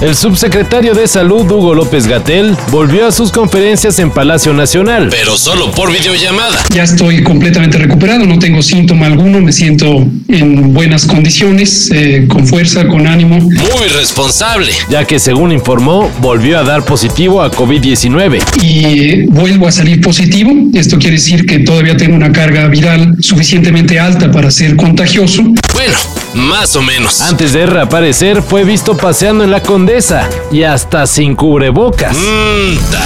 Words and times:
El 0.00 0.16
subsecretario 0.16 0.94
de 0.94 1.06
Salud, 1.06 1.42
Hugo 1.42 1.74
López 1.74 2.06
Gatel, 2.06 2.56
volvió 2.70 3.06
a 3.06 3.12
sus 3.12 3.30
conferencias 3.30 3.98
en 3.98 4.10
Palacio 4.10 4.54
Nacional. 4.54 5.08
pero 5.10 5.36
solo 5.36 5.70
por 5.72 5.92
videollamada. 5.92 6.58
Ya 6.74 6.84
estoy 6.84 7.22
completamente 7.22 7.76
recuperado, 7.76 8.24
no 8.24 8.38
tengo 8.38 8.62
síntoma 8.62 9.04
alguno, 9.04 9.42
me 9.42 9.52
siento 9.52 10.06
en 10.28 10.72
buenas 10.72 11.04
condiciones, 11.04 11.90
eh, 11.92 12.24
con 12.28 12.46
fuerza, 12.46 12.88
con 12.88 13.06
ánimo. 13.06 13.40
Muy 13.40 13.88
responsable. 13.94 14.72
ya 14.88 15.04
que 15.04 15.18
según 15.18 15.52
informó, 15.52 16.10
volvió 16.22 16.58
a 16.58 16.62
dar 16.62 16.82
positivo 16.82 17.42
a 17.42 17.50
COVID-19. 17.50 18.40
Y 18.62 18.84
eh, 18.84 19.26
vuelvo 19.28 19.68
a 19.68 19.72
salir 19.72 20.00
positivo. 20.00 20.50
Esto 20.72 20.98
quiere 20.98 21.16
decir 21.16 21.44
que 21.44 21.58
todavía 21.58 21.94
tengo 21.98 22.16
una 22.16 22.32
carga 22.32 22.68
viral 22.68 23.16
suficientemente 23.20 24.00
alta 24.00 24.30
para 24.30 24.50
ser 24.50 24.76
contagioso. 24.76 25.42
Bueno, 25.74 25.94
más 26.34 26.76
o 26.76 26.82
menos. 26.82 27.20
Antes 27.22 27.52
de 27.52 27.66
reaparecer, 27.66 28.42
fue 28.42 28.64
visto 28.64 28.96
paseando 28.96 29.44
en 29.44 29.50
la 29.50 29.62
Condesa 29.62 30.28
y 30.50 30.62
hasta 30.62 31.06
sin 31.06 31.34
cubrebocas. 31.34 32.16
Mm, 32.16 32.76
ta. 32.90 33.02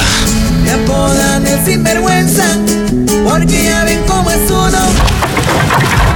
Me 0.63 0.71
apodan 0.71 1.47
el 1.47 1.65
sinvergüenza, 1.65 2.45
porque 3.29 3.65
ya 3.65 3.85
ven 3.85 4.01
cómo 4.07 4.31
es 4.31 4.51
uno. 4.51 4.79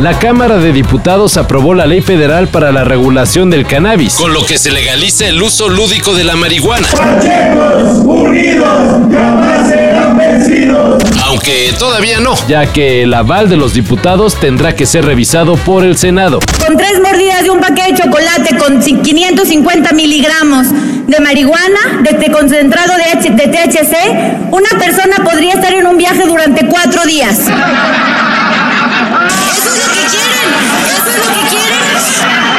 La 0.01 0.17
Cámara 0.17 0.59
de 0.59 0.73
Diputados 0.73 1.37
aprobó 1.37 1.75
la 1.75 1.85
Ley 1.85 2.03
Federal 2.03 2.47
para 2.47 2.71
la 2.71 2.85
Regulación 2.85 3.51
del 3.51 3.67
Cannabis. 3.67 4.15
Con 4.15 4.33
lo 4.33 4.47
que 4.47 4.57
se 4.57 4.71
legaliza 4.71 5.27
el 5.27 5.43
uso 5.43 5.69
lúdico 5.69 6.15
de 6.15 6.23
la 6.23 6.37
marihuana. 6.37 6.87
Aunque 7.01 7.29
todavía 11.79 12.19
no. 12.21 12.35
ya 12.49 12.67
que 12.73 13.03
el 13.03 13.13
aval 13.15 13.49
de 13.49 13.57
los 13.57 13.73
diputados 13.75 14.39
tendrá 14.41 14.75
que 14.75 14.85
ser 14.87 15.05
revisado 15.05 15.55
por 15.57 15.85
el 15.85 15.97
Senado. 15.97 16.41
Con 16.67 16.77
tres 16.77 17.01
mordidas 17.01 17.45
de 17.45 17.51
un 17.51 17.61
paquete 17.61 17.93
de 17.93 17.99
chocolate 18.03 18.57
con 18.59 18.83
ci- 18.83 19.01
550 19.03 19.93
miligramos 19.93 20.67
de 21.07 21.21
marihuana, 21.21 22.01
de 22.03 22.11
este 22.11 22.31
concentrado 22.31 22.95
de, 22.97 23.05
H- 23.05 23.31
de 23.31 23.47
THC, 23.49 23.95
una 24.51 24.69
persona 24.79 25.17
podría 25.25 25.55
estar 25.55 25.73
en 25.73 25.87
un 25.87 25.97
viaje 25.97 26.27
durante 26.27 26.67
cuatro 26.67 27.05
días. 27.07 27.39
Eso 27.39 27.51
es 27.51 27.57
lo 29.79 29.87
que 29.93 30.01
quieren, 30.11 30.49
eso 30.97 31.09
es 31.11 31.17
lo 31.19 31.25
que 31.33 31.41
quieren. 31.49 31.83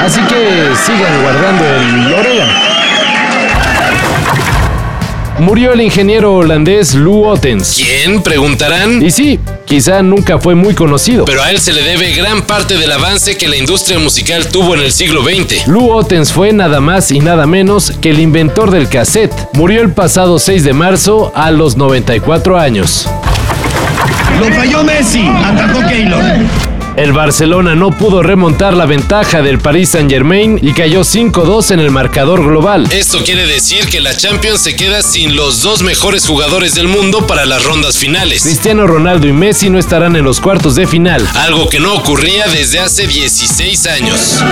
Así 0.05 0.21
que 0.21 0.71
sigan 0.85 1.21
guardando 1.21 1.63
el 1.65 2.13
orégano. 2.13 2.78
Murió 5.39 5.71
el 5.71 5.79
ingeniero 5.79 6.35
holandés 6.35 6.93
Lou 6.93 7.23
Ottens. 7.23 7.77
¿Quién? 7.77 8.21
Preguntarán. 8.21 9.01
Y 9.01 9.09
sí, 9.09 9.39
quizá 9.65 10.01
nunca 10.01 10.37
fue 10.37 10.53
muy 10.53 10.73
conocido. 10.73 11.23
Pero 11.23 11.41
a 11.41 11.49
él 11.49 11.59
se 11.59 11.71
le 11.71 11.81
debe 11.81 12.11
gran 12.11 12.41
parte 12.41 12.77
del 12.77 12.91
avance 12.91 13.37
que 13.37 13.47
la 13.47 13.55
industria 13.55 13.99
musical 13.99 14.47
tuvo 14.49 14.75
en 14.75 14.81
el 14.81 14.91
siglo 14.91 15.23
XX. 15.23 15.67
Lou 15.67 15.91
Ottens 15.91 16.33
fue 16.33 16.51
nada 16.51 16.81
más 16.81 17.11
y 17.11 17.19
nada 17.19 17.45
menos 17.45 17.93
que 18.01 18.09
el 18.09 18.19
inventor 18.19 18.69
del 18.69 18.89
cassette. 18.89 19.33
Murió 19.53 19.81
el 19.81 19.93
pasado 19.93 20.39
6 20.39 20.63
de 20.65 20.73
marzo 20.73 21.31
a 21.33 21.51
los 21.51 21.77
94 21.77 22.59
años. 22.59 23.07
Lo 24.39 24.53
falló 24.53 24.83
Messi, 24.83 25.25
atajó 25.27 25.87
Keylor. 25.87 26.23
El 26.99 27.13
Barcelona 27.13 27.75
no 27.75 27.91
pudo 27.91 28.21
remontar 28.21 28.73
la 28.73 28.85
ventaja 28.85 29.41
del 29.41 29.59
Paris 29.59 29.91
Saint-Germain 29.91 30.59
y 30.61 30.73
cayó 30.73 31.05
5-2 31.05 31.71
en 31.71 31.79
el 31.79 31.91
marcador 31.91 32.43
global. 32.43 32.89
Esto 32.91 33.23
quiere 33.23 33.47
decir 33.47 33.87
que 33.87 34.01
la 34.01 34.17
Champions 34.17 34.59
se 34.59 34.75
queda 34.75 35.01
sin 35.01 35.33
los 35.33 35.61
dos 35.61 35.81
mejores 35.81 36.27
jugadores 36.27 36.75
del 36.75 36.89
mundo 36.89 37.25
para 37.25 37.45
las 37.45 37.63
rondas 37.63 37.97
finales. 37.97 38.43
Cristiano 38.43 38.85
Ronaldo 38.85 39.27
y 39.27 39.31
Messi 39.31 39.69
no 39.69 39.79
estarán 39.79 40.17
en 40.17 40.25
los 40.25 40.41
cuartos 40.41 40.75
de 40.75 40.87
final. 40.87 41.25
Algo 41.35 41.69
que 41.69 41.79
no 41.79 41.93
ocurría 41.93 42.49
desde 42.49 42.79
hace 42.79 43.07
16 43.07 43.87
años. 43.87 44.43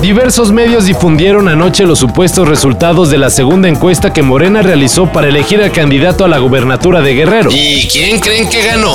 Diversos 0.00 0.50
medios 0.50 0.86
difundieron 0.86 1.48
anoche 1.48 1.84
los 1.84 1.98
supuestos 1.98 2.48
resultados 2.48 3.10
de 3.10 3.18
la 3.18 3.28
segunda 3.28 3.68
encuesta 3.68 4.14
que 4.14 4.22
Morena 4.22 4.62
realizó 4.62 5.12
para 5.12 5.28
elegir 5.28 5.62
al 5.62 5.72
candidato 5.72 6.24
a 6.24 6.28
la 6.28 6.38
gubernatura 6.38 7.02
de 7.02 7.14
Guerrero. 7.14 7.50
¿Y 7.52 7.86
quién 7.86 8.18
creen 8.18 8.48
que 8.48 8.64
ganó? 8.64 8.94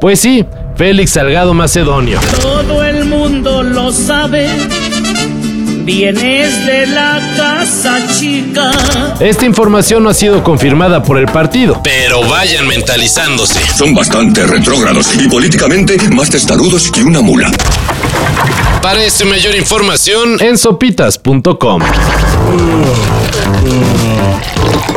Pues 0.00 0.20
sí, 0.20 0.46
Félix 0.76 1.10
Salgado 1.10 1.54
Macedonio. 1.54 2.20
Todo 2.40 2.84
el 2.84 3.04
mundo 3.04 3.64
lo 3.64 3.90
sabe. 3.90 4.48
Vienes 5.82 6.66
de 6.66 6.86
la 6.86 7.20
casa 7.36 7.98
chica. 8.16 8.70
Esta 9.18 9.44
información 9.44 10.04
no 10.04 10.10
ha 10.10 10.14
sido 10.14 10.44
confirmada 10.44 11.02
por 11.02 11.18
el 11.18 11.26
partido. 11.26 11.80
Pero 11.82 12.22
vayan 12.28 12.68
mentalizándose. 12.68 13.58
Son 13.76 13.92
bastante 13.92 14.46
retrógrados 14.46 15.08
y 15.16 15.26
políticamente 15.26 15.98
más 16.10 16.30
testarudos 16.30 16.92
que 16.92 17.02
una 17.02 17.20
mula. 17.22 17.50
Para 18.82 19.04
esta 19.04 19.24
y 19.24 19.26
mayor 19.26 19.54
información, 19.54 20.38
En 20.40 20.56
sopitas.com. 20.56 21.82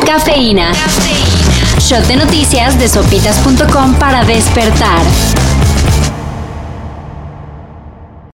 Cafeína. 0.06 0.72
Shot 1.80 2.06
de 2.06 2.16
noticias 2.16 2.78
de 2.78 2.88
sopitas.com 2.88 3.94
para 3.96 4.24
despertar. 4.24 5.00